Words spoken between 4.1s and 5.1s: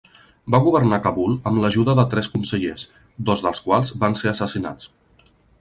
ser assassinats.